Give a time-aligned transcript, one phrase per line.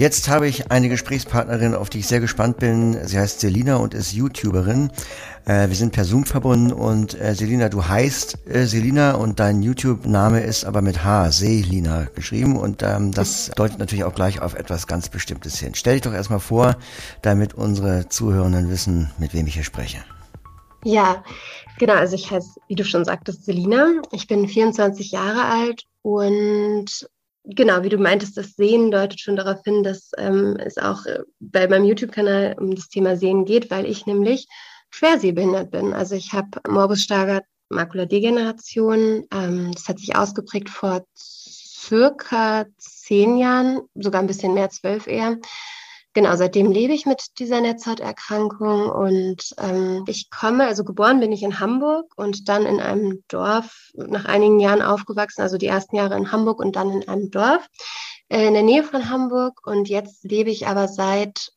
[0.00, 3.06] Jetzt habe ich eine Gesprächspartnerin, auf die ich sehr gespannt bin.
[3.06, 4.90] Sie heißt Selina und ist YouTuberin.
[5.44, 9.60] Äh, wir sind per Zoom verbunden und äh, Selina, du heißt äh, Selina und dein
[9.60, 14.54] YouTube-Name ist aber mit H, Selina geschrieben und ähm, das deutet natürlich auch gleich auf
[14.54, 15.74] etwas ganz Bestimmtes hin.
[15.74, 16.76] Stell dich doch erstmal vor,
[17.20, 19.98] damit unsere Zuhörenden wissen, mit wem ich hier spreche.
[20.82, 21.22] Ja,
[21.78, 21.96] genau.
[21.96, 24.00] Also ich heiße, wie du schon sagtest, Selina.
[24.12, 27.08] Ich bin 24 Jahre alt und
[27.44, 31.20] genau, wie du meintest, das Sehen deutet schon darauf hin, dass ähm, es auch äh,
[31.40, 34.46] bei meinem YouTube-Kanal um das Thema Sehen geht, weil ich nämlich
[34.90, 35.92] schwer sehbehindert bin.
[35.92, 39.26] Also ich habe Morbus Stargardt Makuladegeneration.
[39.32, 45.38] Ähm, das hat sich ausgeprägt vor circa zehn Jahren, sogar ein bisschen mehr, zwölf eher
[46.12, 51.42] genau, seitdem lebe ich mit dieser Netzhauterkrankung und ähm, ich komme, also geboren bin ich
[51.42, 56.16] in Hamburg und dann in einem Dorf, nach einigen Jahren aufgewachsen, also die ersten Jahre
[56.16, 57.66] in Hamburg und dann in einem Dorf
[58.28, 61.52] äh, in der Nähe von Hamburg und jetzt lebe ich aber seit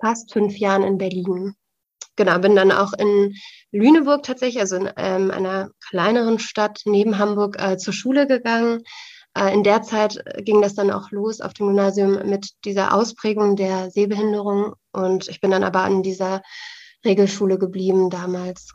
[0.00, 1.54] fast fünf Jahren in Berlin.
[2.16, 3.34] Genau, bin dann auch in
[3.70, 8.82] Lüneburg tatsächlich, also in ähm, einer kleineren Stadt neben Hamburg, äh, zur Schule gegangen
[9.52, 13.90] in der Zeit ging das dann auch los auf dem Gymnasium mit dieser Ausprägung der
[13.90, 14.74] Sehbehinderung.
[14.92, 16.42] Und ich bin dann aber an dieser
[17.04, 18.74] Regelschule geblieben damals.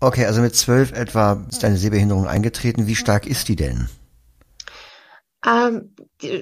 [0.00, 2.86] Okay, also mit zwölf etwa ist deine Sehbehinderung eingetreten.
[2.86, 3.88] Wie stark ist die denn?
[5.46, 5.94] Ähm,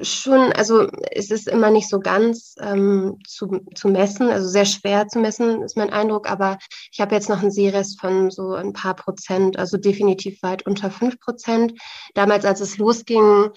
[0.03, 5.09] schon, also es ist immer nicht so ganz ähm, zu, zu messen, also sehr schwer
[5.09, 6.59] zu messen, ist mein Eindruck, aber
[6.91, 10.91] ich habe jetzt noch einen Sehrest von so ein paar Prozent, also definitiv weit unter
[10.91, 11.75] fünf Prozent.
[12.15, 13.51] Damals, als es losging,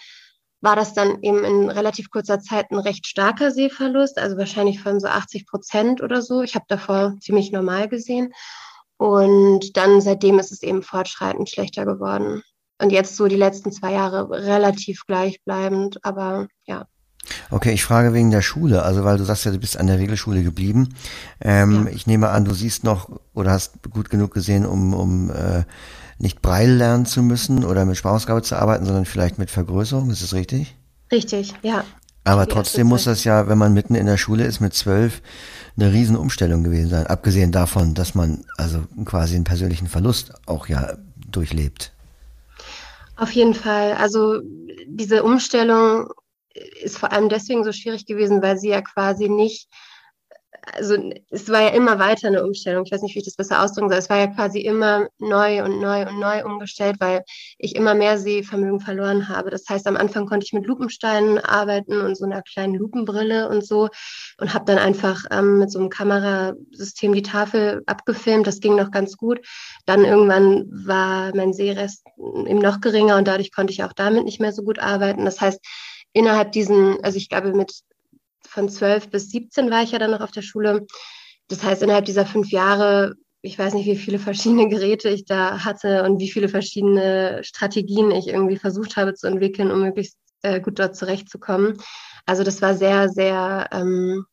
[0.60, 5.00] war das dann eben in relativ kurzer Zeit ein recht starker Sehverlust, also wahrscheinlich von
[5.00, 6.42] so 80 Prozent oder so.
[6.42, 8.34] Ich habe davor ziemlich normal gesehen.
[8.98, 12.44] Und dann seitdem ist es eben fortschreitend schlechter geworden.
[12.80, 16.86] Und jetzt so die letzten zwei Jahre relativ gleichbleibend, aber ja.
[17.50, 20.00] Okay, ich frage wegen der Schule, also weil du sagst ja, du bist an der
[20.00, 20.96] Regelschule geblieben.
[21.42, 21.92] Ähm, ja.
[21.92, 25.64] Ich nehme an, du siehst noch oder hast gut genug gesehen, um, um äh,
[26.20, 30.24] nicht Breil lernen zu müssen oder mit Sprachausgabe zu arbeiten, sondern vielleicht mit Vergrößerung, ist
[30.24, 30.76] das richtig?
[31.12, 31.84] Richtig, ja.
[32.24, 35.22] Aber trotzdem muss das ja, wenn man mitten in der Schule ist mit zwölf,
[35.78, 37.08] eine Riesenumstellung gewesen sein.
[37.08, 40.98] Abgesehen davon, dass man also quasi einen persönlichen Verlust auch ja
[41.30, 41.94] durchlebt.
[43.18, 43.94] Auf jeden Fall.
[43.94, 44.42] Also
[44.86, 46.10] diese Umstellung
[46.82, 49.68] ist vor allem deswegen so schwierig gewesen, weil sie ja quasi nicht
[50.74, 50.96] also
[51.30, 52.84] es war ja immer weiter eine Umstellung.
[52.86, 53.98] Ich weiß nicht, wie ich das besser ausdrücken soll.
[53.98, 57.24] Es war ja quasi immer neu und neu und neu umgestellt, weil
[57.58, 59.50] ich immer mehr Sehvermögen verloren habe.
[59.50, 63.66] Das heißt, am Anfang konnte ich mit Lupensteinen arbeiten und so einer kleinen Lupenbrille und
[63.66, 63.90] so
[64.40, 68.48] und habe dann einfach ähm, mit so einem Kamerasystem die Tafel abgefilmt.
[68.48, 69.40] Das ging noch ganz gut.
[69.86, 74.40] Dann irgendwann war mein Sehrest eben noch geringer und dadurch konnte ich auch damit nicht
[74.40, 75.26] mehr so gut arbeiten.
[75.26, 75.60] Das heißt,
[76.14, 77.84] innerhalb diesen, also ich glaube, mit
[78.48, 80.86] von 12 bis 17 war ich ja dann noch auf der Schule.
[81.48, 85.64] Das heißt, innerhalb dieser fünf Jahre, ich weiß nicht, wie viele verschiedene Geräte ich da
[85.64, 90.60] hatte und wie viele verschiedene Strategien ich irgendwie versucht habe zu entwickeln, um möglichst äh,
[90.60, 91.78] gut dort zurechtzukommen.
[92.26, 94.26] Also das war sehr, sehr ähm,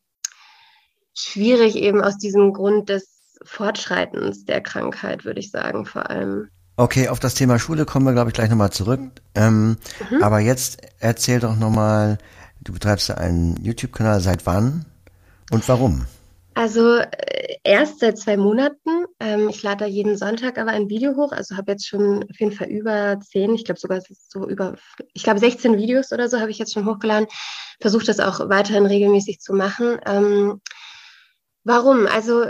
[1.15, 3.15] schwierig eben aus diesem Grund des
[3.45, 6.49] Fortschreitens der Krankheit, würde ich sagen, vor allem.
[6.77, 9.01] Okay, auf das Thema Schule kommen wir, glaube ich, gleich nochmal zurück.
[9.35, 9.77] Ähm,
[10.11, 10.23] mhm.
[10.23, 12.19] Aber jetzt erzähl doch nochmal,
[12.65, 14.87] Du betreibst einen YouTube-Kanal seit wann
[15.53, 16.07] und warum?
[16.55, 19.07] Also äh, erst seit zwei Monaten.
[19.21, 21.33] Ähm, ich lade da jeden Sonntag aber ein Video hoch.
[21.33, 24.77] Also habe jetzt schon auf jeden Fall über zehn, ich glaube sogar so über,
[25.13, 27.29] ich glaube 16 Videos oder so habe ich jetzt schon hochgeladen.
[27.81, 29.99] Versuche das auch weiterhin regelmäßig zu machen.
[30.07, 30.61] Ähm,
[31.65, 32.07] warum?
[32.07, 32.47] Also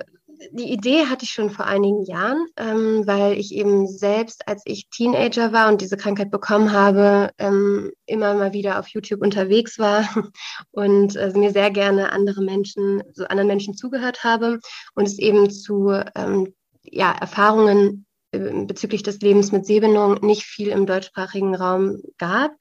[0.53, 4.89] die Idee hatte ich schon vor einigen Jahren, ähm, weil ich eben selbst, als ich
[4.91, 10.09] Teenager war und diese Krankheit bekommen habe, ähm, immer mal wieder auf YouTube unterwegs war
[10.73, 14.61] und äh, mir sehr gerne andere Menschen, so anderen Menschen zugehört habe
[14.95, 20.69] und es eben zu ähm, ja, Erfahrungen äh, bezüglich des Lebens mit Sehbehinderung nicht viel
[20.69, 22.53] im deutschsprachigen Raum gab.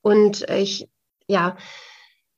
[0.00, 0.88] Und ich,
[1.26, 1.56] ja,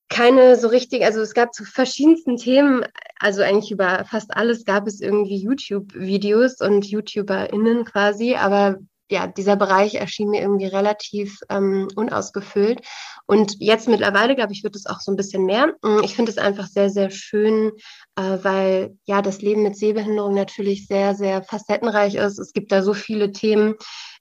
[0.09, 2.85] keine so richtig, also es gab zu verschiedensten Themen,
[3.21, 8.79] also eigentlich über fast alles gab es irgendwie YouTube-Videos und YouTuberInnen quasi, aber
[9.11, 12.81] ja, dieser Bereich erschien mir irgendwie relativ ähm, unausgefüllt.
[13.27, 15.75] Und jetzt mittlerweile, glaube ich, wird es auch so ein bisschen mehr.
[15.83, 17.73] Mm, ich finde es einfach sehr, sehr schön,
[18.17, 22.39] äh, weil ja das Leben mit Sehbehinderung natürlich sehr, sehr facettenreich ist.
[22.39, 23.75] Es gibt da so viele Themen,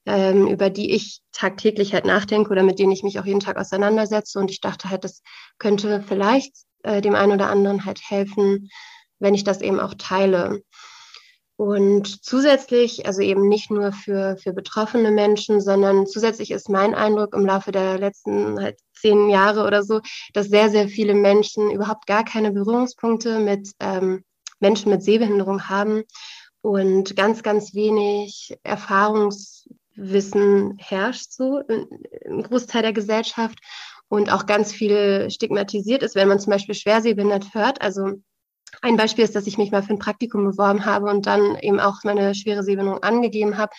[0.06, 3.58] ähm, über die ich tagtäglich halt nachdenke oder mit denen ich mich auch jeden Tag
[3.58, 4.40] auseinandersetze.
[4.40, 5.22] Und ich dachte halt, das
[5.60, 6.54] könnte vielleicht
[6.84, 8.70] äh, dem einen oder anderen halt helfen,
[9.20, 10.62] wenn ich das eben auch teile.
[11.60, 17.36] Und zusätzlich, also eben nicht nur für, für betroffene Menschen, sondern zusätzlich ist mein Eindruck
[17.36, 20.00] im Laufe der letzten halt zehn Jahre oder so,
[20.34, 24.24] dass sehr, sehr viele Menschen überhaupt gar keine Berührungspunkte mit ähm,
[24.62, 26.04] Menschen mit Sehbehinderung haben
[26.62, 33.60] und ganz, ganz wenig Erfahrungswissen herrscht so im Großteil der Gesellschaft
[34.10, 37.82] und auch ganz viel stigmatisiert ist, wenn man zum Beispiel schwersehbehindert hört.
[37.82, 38.22] Also
[38.82, 41.80] ein Beispiel ist, dass ich mich mal für ein Praktikum beworben habe und dann eben
[41.80, 43.72] auch meine schwere Sehbehinderung angegeben habe.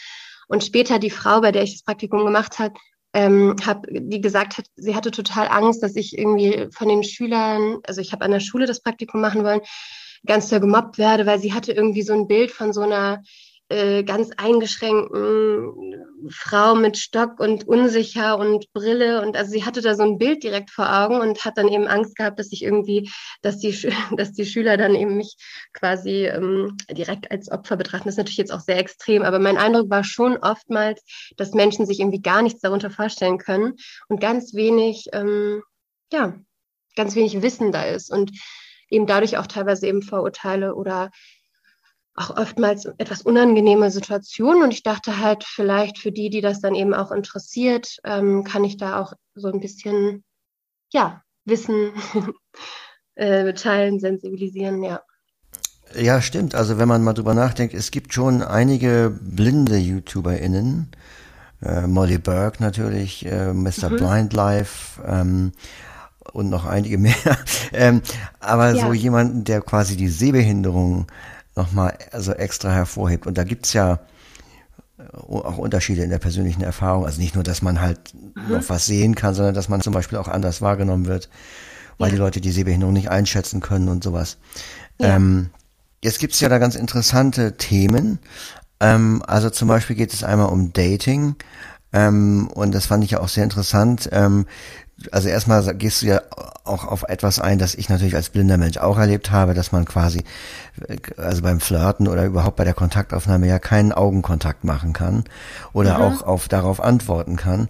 [0.48, 2.74] Und später die Frau, bei der ich das Praktikum gemacht habe,
[3.12, 7.78] ähm, hab, die gesagt hat, sie hatte total Angst, dass ich irgendwie von den Schülern,
[7.84, 9.60] also ich habe an der Schule das Praktikum machen wollen,
[10.26, 13.22] ganz doll gemobbt werde, weil sie hatte irgendwie so ein Bild von so einer
[13.70, 15.94] äh, ganz eingeschränkten
[16.28, 20.42] Frau mit Stock und unsicher und Brille und also sie hatte da so ein Bild
[20.42, 23.10] direkt vor Augen und hat dann eben Angst gehabt, dass ich irgendwie,
[23.42, 23.72] dass die,
[24.16, 25.36] dass die Schüler dann eben mich
[25.72, 28.06] quasi ähm, direkt als Opfer betrachten.
[28.06, 31.02] Das ist natürlich jetzt auch sehr extrem, aber mein Eindruck war schon oftmals,
[31.36, 33.76] dass Menschen sich irgendwie gar nichts darunter vorstellen können
[34.08, 35.62] und ganz wenig, ähm,
[36.12, 36.34] ja,
[36.96, 38.32] ganz wenig Wissen da ist und
[38.88, 41.10] eben dadurch auch teilweise eben Vorurteile oder
[42.20, 44.62] auch oftmals etwas unangenehme Situationen.
[44.62, 48.64] Und ich dachte halt, vielleicht für die, die das dann eben auch interessiert, ähm, kann
[48.64, 50.24] ich da auch so ein bisschen,
[50.92, 51.92] ja, Wissen
[53.14, 55.00] äh, teilen, sensibilisieren, ja.
[55.98, 56.54] Ja, stimmt.
[56.54, 60.92] Also wenn man mal drüber nachdenkt, es gibt schon einige blinde YouTuberInnen,
[61.62, 63.90] äh, Molly Burke natürlich, äh, Mr.
[63.90, 63.96] Mhm.
[63.96, 65.52] Blind Life ähm,
[66.32, 67.14] und noch einige mehr.
[67.72, 68.02] ähm,
[68.38, 68.86] aber ja.
[68.86, 71.06] so jemanden, der quasi die Sehbehinderung
[71.60, 73.26] nochmal also extra hervorhebt.
[73.26, 74.00] Und da gibt's ja
[75.12, 77.04] auch Unterschiede in der persönlichen Erfahrung.
[77.04, 78.54] Also nicht nur, dass man halt mhm.
[78.54, 81.28] noch was sehen kann, sondern dass man zum Beispiel auch anders wahrgenommen wird,
[81.98, 82.14] weil ja.
[82.14, 84.38] die Leute die Sehbehinderung nicht einschätzen können und sowas.
[84.98, 85.16] Ja.
[85.16, 85.50] Ähm,
[86.02, 88.18] jetzt gibt's ja da ganz interessante Themen.
[88.80, 91.36] Ähm, also zum Beispiel geht es einmal um Dating.
[91.92, 94.08] Ähm, und das fand ich ja auch sehr interessant.
[94.12, 94.46] Ähm,
[95.12, 96.22] also erstmal gehst du ja
[96.64, 99.84] auch auf etwas ein, das ich natürlich als blinder Mensch auch erlebt habe, dass man
[99.84, 100.24] quasi,
[101.16, 105.24] also beim Flirten oder überhaupt bei der Kontaktaufnahme ja keinen Augenkontakt machen kann
[105.72, 106.04] oder mhm.
[106.04, 107.68] auch auf darauf antworten kann.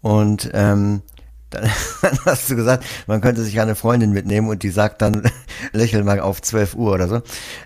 [0.00, 1.02] Und ähm,
[1.50, 1.70] dann,
[2.24, 5.30] hast du gesagt, man könnte sich eine Freundin mitnehmen und die sagt dann,
[5.72, 7.22] lächel mal auf 12 Uhr oder so.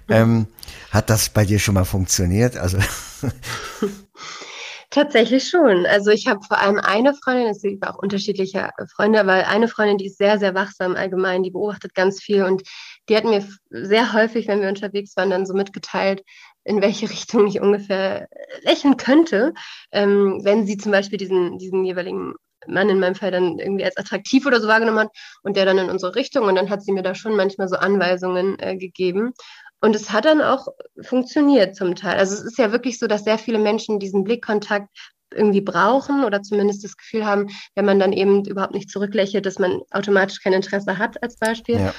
[0.08, 0.46] Ähm,
[0.90, 2.56] hat das bei dir schon mal funktioniert?
[2.56, 2.78] Also
[4.92, 5.86] Tatsächlich schon.
[5.86, 9.98] Also ich habe vor allem eine Freundin, es gibt auch unterschiedliche Freunde, aber eine Freundin,
[9.98, 12.62] die ist sehr, sehr wachsam allgemein, die beobachtet ganz viel und
[13.08, 16.22] die hat mir sehr häufig, wenn wir unterwegs waren, dann so mitgeteilt,
[16.64, 18.26] in welche Richtung ich ungefähr
[18.62, 19.54] lächeln könnte,
[19.92, 22.34] ähm, wenn sie zum Beispiel diesen, diesen jeweiligen
[22.66, 25.10] Mann in meinem Fall dann irgendwie als attraktiv oder so wahrgenommen hat
[25.44, 27.76] und der dann in unsere Richtung und dann hat sie mir da schon manchmal so
[27.76, 29.32] Anweisungen äh, gegeben
[29.80, 30.68] und es hat dann auch
[31.00, 32.18] funktioniert zum Teil.
[32.18, 34.88] Also es ist ja wirklich so, dass sehr viele Menschen diesen Blickkontakt
[35.32, 39.58] irgendwie brauchen oder zumindest das Gefühl haben, wenn man dann eben überhaupt nicht zurücklächelt, dass
[39.58, 41.76] man automatisch kein Interesse hat als Beispiel.
[41.76, 41.94] Ja.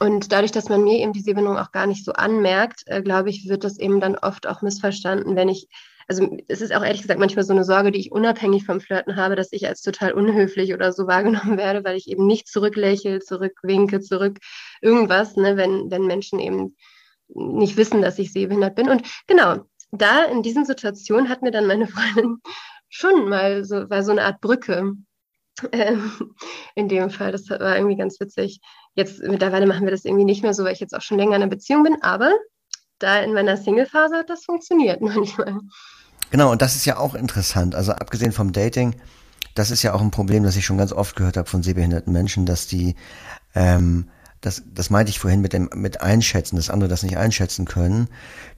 [0.00, 3.28] Und dadurch, dass man mir eben diese Bindung auch gar nicht so anmerkt, äh, glaube
[3.28, 5.68] ich, wird das eben dann oft auch missverstanden, wenn ich,
[6.08, 9.16] also es ist auch ehrlich gesagt manchmal so eine Sorge, die ich unabhängig vom Flirten
[9.16, 13.20] habe, dass ich als total unhöflich oder so wahrgenommen werde, weil ich eben nicht zurücklächle,
[13.20, 14.38] zurückwinke, zurück
[14.80, 16.76] irgendwas, ne, wenn, wenn Menschen eben
[17.34, 18.88] nicht wissen, dass ich sehbehindert bin.
[18.88, 22.38] Und genau, da in diesen Situationen hat mir dann meine Freundin
[22.88, 24.92] schon mal so, war so eine Art Brücke.
[25.72, 26.12] Ähm,
[26.74, 28.60] in dem Fall, das war irgendwie ganz witzig.
[28.94, 31.36] Jetzt mittlerweile machen wir das irgendwie nicht mehr so, weil ich jetzt auch schon länger
[31.36, 32.32] in einer Beziehung bin, aber
[32.98, 35.58] da in meiner Single-Phase hat das funktioniert manchmal.
[36.30, 37.74] Genau, und das ist ja auch interessant.
[37.74, 38.94] Also abgesehen vom Dating,
[39.54, 42.12] das ist ja auch ein Problem, das ich schon ganz oft gehört habe von sehbehinderten
[42.12, 42.94] Menschen, dass die
[43.54, 44.08] ähm,
[44.40, 48.08] das, das meinte ich vorhin mit dem mit Einschätzen, dass andere das nicht einschätzen können.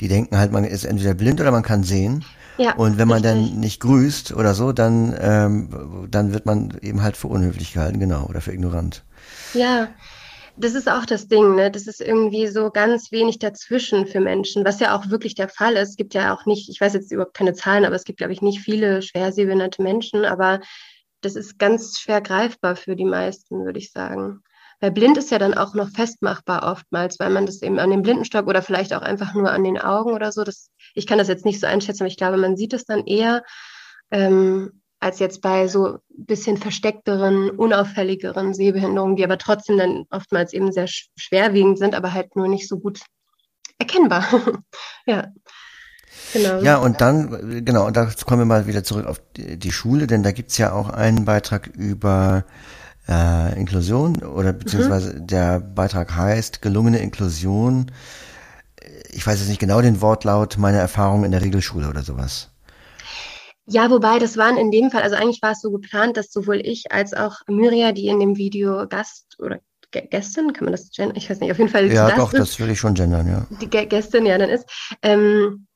[0.00, 2.24] Die denken halt, man ist entweder blind oder man kann sehen.
[2.58, 3.50] Ja, und wenn man richtig.
[3.50, 7.98] dann nicht grüßt oder so, dann, ähm, dann wird man eben halt für unhöflich gehalten,
[7.98, 9.04] genau, oder für ignorant.
[9.54, 9.88] Ja,
[10.56, 11.70] das ist auch das Ding, ne?
[11.70, 15.74] Das ist irgendwie so ganz wenig dazwischen für Menschen, was ja auch wirklich der Fall
[15.74, 15.90] ist.
[15.90, 18.34] Es gibt ja auch nicht, ich weiß jetzt überhaupt keine Zahlen, aber es gibt, glaube
[18.34, 20.60] ich, nicht viele schwer sehbehinderte Menschen, aber
[21.22, 24.42] das ist ganz schwer greifbar für die meisten, würde ich sagen.
[24.82, 28.02] Weil blind ist ja dann auch noch festmachbar oftmals, weil man das eben an dem
[28.02, 30.42] Blindenstock oder vielleicht auch einfach nur an den Augen oder so.
[30.42, 33.06] Das, ich kann das jetzt nicht so einschätzen, aber ich glaube, man sieht es dann
[33.06, 33.44] eher
[34.10, 40.72] ähm, als jetzt bei so bisschen versteckteren, unauffälligeren Sehbehinderungen, die aber trotzdem dann oftmals eben
[40.72, 43.02] sehr schwerwiegend sind, aber halt nur nicht so gut
[43.78, 44.24] erkennbar.
[45.06, 45.28] ja.
[46.32, 46.60] Genau.
[46.60, 50.24] Ja, und dann, genau, und da kommen wir mal wieder zurück auf die, Schule, denn
[50.24, 52.44] da gibt's ja auch einen Beitrag über
[53.08, 55.26] äh, Inklusion oder beziehungsweise mhm.
[55.26, 57.90] der Beitrag heißt gelungene Inklusion.
[59.10, 62.50] ich weiß jetzt nicht genau den Wortlaut, meine Erfahrung in der Regelschule oder sowas.
[63.66, 66.60] Ja, wobei das waren in dem Fall, also eigentlich war es so geplant, dass sowohl
[66.64, 69.60] ich als auch Myria, die in dem Video Gast oder
[69.92, 71.16] Gästin, kann man das gendern?
[71.16, 71.92] Ich weiß nicht, auf jeden Fall.
[71.92, 73.46] Ja, doch, ist, das würde ich schon gendern, ja.
[73.60, 74.66] Die Gästin, ja, dann ist.
[75.02, 75.66] Ähm,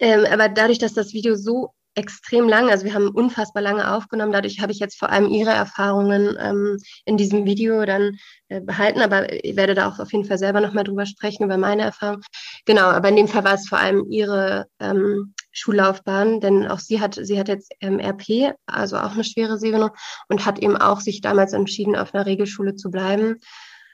[0.00, 4.32] ähm, aber dadurch, dass das Video so extrem lang, also wir haben unfassbar lange aufgenommen,
[4.32, 9.00] dadurch habe ich jetzt vor allem ihre Erfahrungen ähm, in diesem Video dann äh, behalten,
[9.00, 12.20] aber ich werde da auch auf jeden Fall selber nochmal drüber sprechen, über meine Erfahrung.
[12.66, 17.00] Genau, aber in dem Fall war es vor allem ihre ähm, Schullaufbahn, denn auch sie
[17.00, 19.96] hat, sie hat jetzt ähm, RP, also auch eine schwere Sehbehinderung
[20.28, 23.40] und hat eben auch sich damals entschieden, auf einer Regelschule zu bleiben.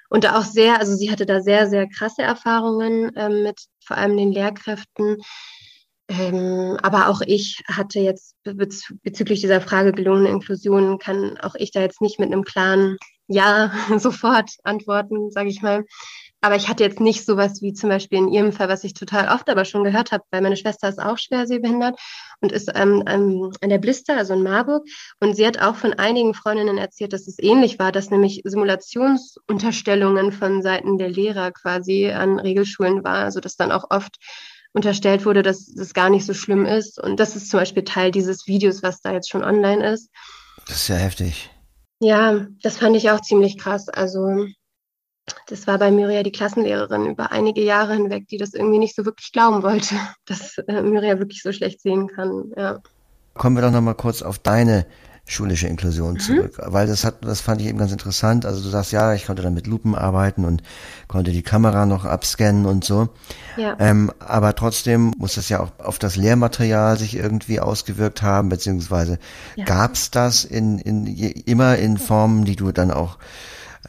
[0.09, 4.17] Und auch sehr, also sie hatte da sehr, sehr krasse Erfahrungen ähm, mit vor allem
[4.17, 5.19] den Lehrkräften.
[6.19, 11.71] Ähm, aber auch ich hatte jetzt bez bezüglich dieser Frage gelungene Inklusion, kann auch ich
[11.71, 12.97] da jetzt nicht mit einem klaren
[13.29, 15.85] Ja sofort antworten, sage ich mal.
[16.45, 19.33] Aber ich hatte jetzt nicht sowas wie zum Beispiel in ihrem Fall, was ich total
[19.33, 22.01] oft aber schon gehört habe, weil meine Schwester ist auch schwer sehbehindert
[22.41, 24.85] und ist ähm, ähm, an der Blister, also in Marburg.
[25.21, 30.33] Und sie hat auch von einigen Freundinnen erzählt, dass es ähnlich war, dass nämlich Simulationsunterstellungen
[30.33, 33.19] von Seiten der Lehrer quasi an Regelschulen war.
[33.19, 34.19] Also dass dann auch oft
[34.73, 36.99] unterstellt wurde, dass das gar nicht so schlimm ist.
[36.99, 40.11] Und das ist zum Beispiel Teil dieses Videos, was da jetzt schon online ist.
[40.67, 41.51] Das ist ja heftig.
[42.01, 43.89] Ja, das fand ich auch ziemlich krass.
[43.89, 44.47] Also
[45.47, 49.05] das war bei Myria die Klassenlehrerin über einige Jahre hinweg, die das irgendwie nicht so
[49.05, 49.95] wirklich glauben wollte,
[50.27, 52.53] dass äh, Myria wirklich so schlecht sehen kann.
[52.57, 52.81] Ja.
[53.35, 54.87] Kommen wir doch nochmal kurz auf deine
[55.25, 56.19] schulische Inklusion mhm.
[56.19, 58.45] zurück, weil das hat, das fand ich eben ganz interessant.
[58.45, 60.63] Also du sagst, ja, ich konnte dann mit Lupen arbeiten und
[61.09, 63.09] konnte die Kamera noch abscannen und so.
[63.57, 63.77] Ja.
[63.79, 69.19] Ähm, aber trotzdem muss das ja auch auf das Lehrmaterial sich irgendwie ausgewirkt haben, beziehungsweise
[69.57, 69.65] ja.
[69.65, 73.19] gab es das in, in immer in Formen, die du dann auch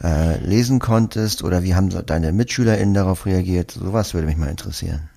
[0.02, 3.72] äh, lesen konntest oder wie haben deine MitschülerInnen darauf reagiert?
[3.72, 5.08] Sowas würde mich mal interessieren.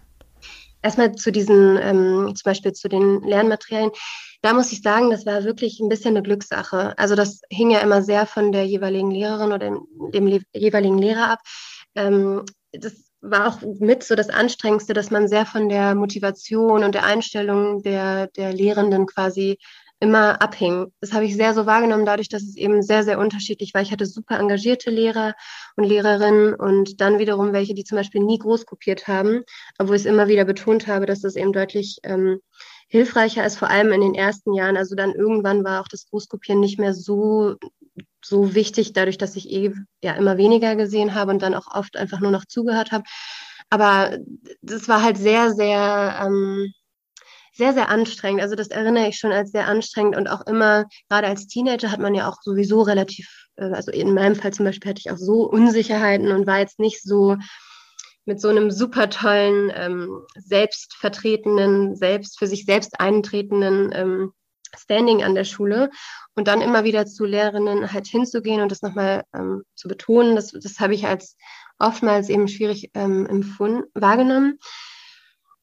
[0.81, 3.91] Erstmal zu diesen, ähm, zum Beispiel zu den Lernmaterialien.
[4.41, 6.97] Da muss ich sagen, das war wirklich ein bisschen eine Glückssache.
[6.97, 9.69] Also das hing ja immer sehr von der jeweiligen Lehrerin oder
[10.11, 11.39] dem, jeweiligen Lehrer ab.
[11.95, 16.93] Ähm, das war auch mit so das Anstrengendste, dass man sehr von der Motivation und
[16.93, 19.57] der Einstellung der, der Lehrenden quasi
[19.99, 20.91] immer abhing.
[21.01, 23.81] Das habe ich sehr so wahrgenommen, dadurch, dass es eben sehr, sehr unterschiedlich war.
[23.81, 25.33] Ich hatte super engagierte Lehrer
[25.75, 29.43] und Lehrerinnen und dann wiederum welche, die zum Beispiel nie groß kopiert haben,
[29.79, 32.41] obwohl ich es immer wieder betont habe, dass das eben deutlich ähm,
[32.87, 34.77] hilfreicher ist, vor allem in den ersten Jahren.
[34.77, 37.55] Also dann irgendwann war auch das Großkopieren nicht mehr so
[38.23, 41.97] so wichtig, dadurch, dass ich eh ja immer weniger gesehen habe und dann auch oft
[41.97, 43.05] einfach nur noch zugehört habe.
[43.69, 44.17] Aber
[44.61, 46.73] das war halt sehr, sehr ähm,
[47.57, 48.41] sehr, sehr anstrengend.
[48.41, 51.99] Also das erinnere ich schon als sehr anstrengend und auch immer, gerade als Teenager hat
[51.99, 55.17] man ja auch sowieso relativ, äh, also in meinem Fall zum Beispiel hatte ich auch
[55.17, 57.35] so Unsicherheiten und war jetzt nicht so
[58.27, 64.33] mit so einem super tollen, ähm, selbstvertretenden, selbst für sich selbst eintretenden ähm,
[64.77, 65.89] Standing an der Schule
[66.35, 70.51] und dann immer wieder zu Lehrerinnen halt hinzugehen und das nochmal ähm, zu betonen, das,
[70.51, 71.37] das habe ich als
[71.79, 74.59] oftmals eben schwierig ähm, empfunden, wahrgenommen.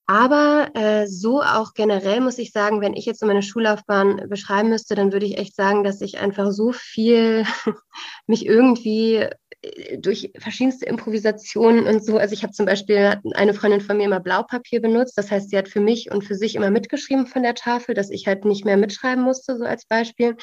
[0.06, 4.68] Aber äh, so auch generell muss ich sagen, wenn ich jetzt so meine Schullaufbahn beschreiben
[4.68, 7.47] müsste, dann würde ich echt sagen, dass ich einfach so viel
[8.26, 9.26] mich irgendwie
[9.99, 12.18] durch verschiedenste Improvisationen und so.
[12.18, 15.16] Also ich habe zum Beispiel eine Freundin von mir immer Blaupapier benutzt.
[15.16, 18.11] Das heißt, sie hat für mich und für sich immer mitgeschrieben von der Tafel, dass
[18.11, 20.37] ich halt nicht mehr mitschreiben musste, so als Beispiel.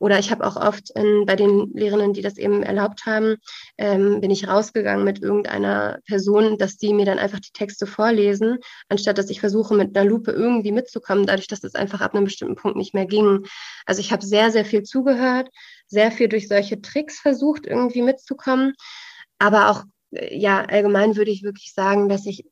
[0.00, 3.36] Oder ich habe auch oft in, bei den Lehrerinnen, die das eben erlaubt haben,
[3.78, 8.58] ähm, bin ich rausgegangen mit irgendeiner Person, dass die mir dann einfach die Texte vorlesen,
[8.88, 12.24] anstatt dass ich versuche, mit einer Lupe irgendwie mitzukommen, dadurch, dass das einfach ab einem
[12.24, 13.44] bestimmten Punkt nicht mehr ging.
[13.86, 15.48] Also ich habe sehr, sehr viel zugehört,
[15.94, 18.74] sehr viel durch solche Tricks versucht, irgendwie mitzukommen.
[19.38, 22.44] Aber auch, äh, ja, allgemein würde ich wirklich sagen, dass ich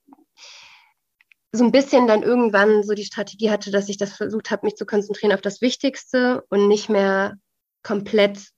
[1.52, 4.76] so ein bisschen dann irgendwann so die Strategie hatte, dass ich das versucht habe, mich
[4.76, 7.34] zu konzentrieren auf das Wichtigste und nicht mehr
[7.82, 8.48] komplett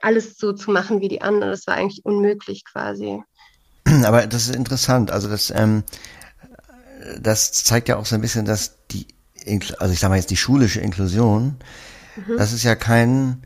[0.00, 1.50] alles so zu machen wie die anderen.
[1.50, 3.22] Das war eigentlich unmöglich quasi.
[4.04, 5.10] Aber das ist interessant.
[5.10, 5.82] Also das, ähm,
[7.20, 9.08] das zeigt ja auch so ein bisschen, dass die,
[9.78, 11.56] also ich sage mal jetzt die schulische Inklusion,
[12.16, 12.36] mhm.
[12.36, 13.42] das ist ja kein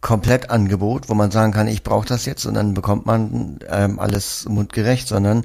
[0.00, 4.48] Komplettangebot, wo man sagen kann, ich brauche das jetzt und dann bekommt man ähm, alles
[4.48, 5.44] mundgerecht, sondern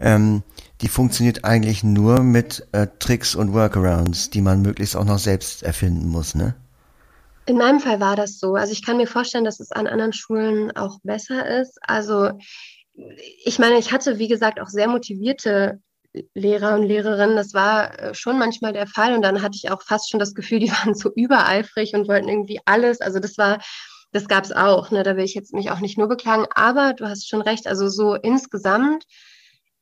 [0.00, 0.42] ähm,
[0.80, 5.62] die funktioniert eigentlich nur mit äh, Tricks und Workarounds, die man möglichst auch noch selbst
[5.62, 6.54] erfinden muss, ne?
[7.46, 8.54] In meinem Fall war das so.
[8.54, 11.78] Also ich kann mir vorstellen, dass es an anderen Schulen auch besser ist.
[11.82, 12.30] Also
[13.44, 15.80] ich meine, ich hatte, wie gesagt, auch sehr motivierte
[16.34, 17.36] Lehrer und Lehrerinnen.
[17.36, 19.14] Das war äh, schon manchmal der Fall.
[19.14, 22.28] Und dann hatte ich auch fast schon das Gefühl, die waren so übereifrig und wollten
[22.28, 23.00] irgendwie alles.
[23.00, 23.58] Also das war,
[24.12, 24.90] das gab es auch.
[24.90, 25.02] Ne?
[25.02, 26.46] Da will ich jetzt mich auch nicht nur beklagen.
[26.54, 27.66] Aber du hast schon recht.
[27.66, 29.04] Also so insgesamt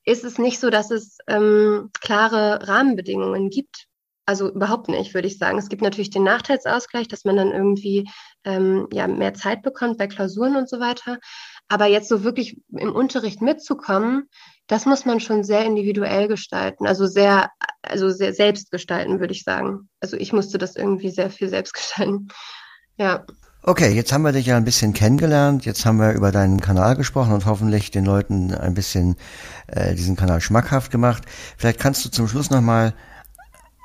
[0.04, 3.86] ist es nicht so, dass es ähm, klare Rahmenbedingungen gibt.
[4.26, 5.58] Also überhaupt nicht, würde ich sagen.
[5.58, 8.08] Es gibt natürlich den Nachteilsausgleich, dass man dann irgendwie
[8.44, 11.18] ähm, ja, mehr Zeit bekommt bei Klausuren und so weiter.
[11.68, 14.28] Aber jetzt so wirklich im Unterricht mitzukommen,
[14.68, 17.50] das muss man schon sehr individuell gestalten, also sehr,
[17.82, 19.88] also sehr selbst gestalten, würde ich sagen.
[19.98, 22.28] Also ich musste das irgendwie sehr viel selbst gestalten.
[22.96, 23.24] Ja.
[23.62, 26.96] Okay, jetzt haben wir dich ja ein bisschen kennengelernt, jetzt haben wir über deinen Kanal
[26.96, 29.16] gesprochen und hoffentlich den Leuten ein bisschen
[29.66, 31.24] äh, diesen Kanal schmackhaft gemacht.
[31.58, 32.94] Vielleicht kannst du zum Schluss nochmal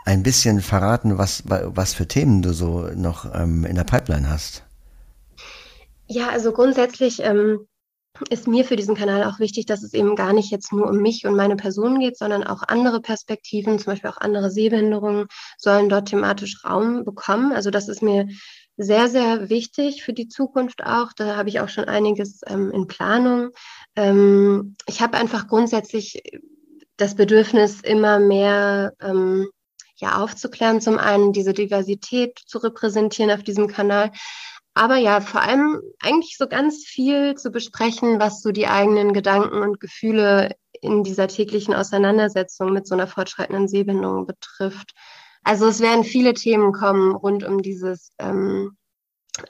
[0.05, 4.63] ein bisschen verraten, was, was für Themen du so noch ähm, in der Pipeline hast.
[6.07, 7.67] Ja, also grundsätzlich ähm,
[8.29, 10.97] ist mir für diesen Kanal auch wichtig, dass es eben gar nicht jetzt nur um
[11.01, 15.25] mich und meine Person geht, sondern auch andere Perspektiven, zum Beispiel auch andere Sehbehinderungen,
[15.57, 17.51] sollen dort thematisch Raum bekommen.
[17.51, 18.27] Also das ist mir
[18.77, 21.13] sehr, sehr wichtig für die Zukunft auch.
[21.13, 23.51] Da habe ich auch schon einiges ähm, in Planung.
[23.95, 26.21] Ähm, ich habe einfach grundsätzlich
[26.97, 29.49] das Bedürfnis, immer mehr ähm,
[29.97, 34.11] ja, aufzuklären, zum einen diese Diversität zu repräsentieren auf diesem Kanal,
[34.77, 39.61] aber ja, vor allem eigentlich so ganz viel zu besprechen, was so die eigenen Gedanken
[39.61, 44.91] und Gefühle in dieser täglichen Auseinandersetzung mit so einer fortschreitenden Sehbehinderung betrifft.
[45.45, 48.75] Also es werden viele Themen kommen rund um dieses ähm,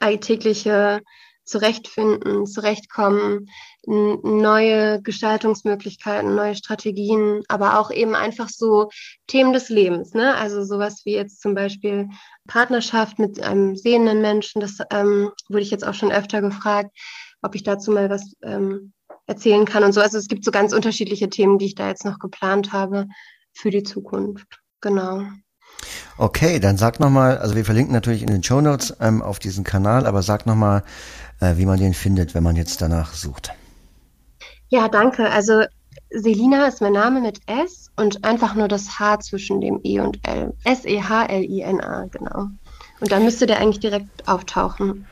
[0.01, 1.01] alltägliche
[1.45, 3.47] Zurechtfinden, Zurechtkommen,
[3.85, 8.89] neue Gestaltungsmöglichkeiten, neue Strategien, aber auch eben einfach so
[9.27, 10.13] Themen des Lebens.
[10.13, 10.35] Ne?
[10.35, 12.09] Also sowas wie jetzt zum Beispiel
[12.47, 14.59] Partnerschaft mit einem sehenden Menschen.
[14.59, 16.89] Das ähm, wurde ich jetzt auch schon öfter gefragt,
[17.41, 18.91] ob ich dazu mal was ähm,
[19.27, 20.01] erzählen kann und so.
[20.01, 23.05] Also es gibt so ganz unterschiedliche Themen, die ich da jetzt noch geplant habe
[23.53, 24.59] für die Zukunft.
[24.81, 25.25] Genau.
[26.17, 29.63] Okay, dann sag nochmal, also wir verlinken natürlich in den Show Notes ähm, auf diesen
[29.63, 30.83] Kanal, aber sag nochmal,
[31.39, 33.51] äh, wie man den findet, wenn man jetzt danach sucht.
[34.69, 35.29] Ja, danke.
[35.29, 35.63] Also
[36.09, 40.19] Selina ist mein Name mit S und einfach nur das H zwischen dem E und
[40.27, 40.53] L.
[40.63, 42.47] S-E-H-L-I-N-A, genau.
[43.01, 45.05] Und dann müsste der eigentlich direkt auftauchen.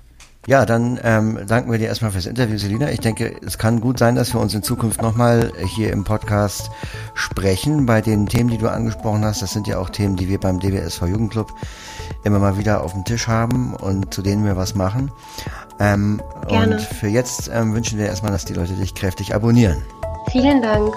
[0.46, 2.90] Ja, dann ähm, danken wir dir erstmal fürs Interview, Selina.
[2.90, 6.70] Ich denke, es kann gut sein, dass wir uns in Zukunft nochmal hier im Podcast
[7.14, 9.42] sprechen bei den Themen, die du angesprochen hast.
[9.42, 11.54] Das sind ja auch Themen, die wir beim DBSV Jugendclub
[12.26, 15.12] immer mal wieder auf dem Tisch haben und zu denen wir was machen.
[15.80, 16.76] Ähm, Gerne.
[16.76, 19.82] Und für jetzt ähm, wünschen wir erstmal, dass die Leute dich kräftig abonnieren.
[20.30, 20.94] Vielen Dank.